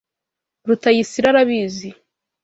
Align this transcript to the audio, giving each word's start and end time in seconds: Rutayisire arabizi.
Rutayisire 0.67 1.27
arabizi. 1.29 1.89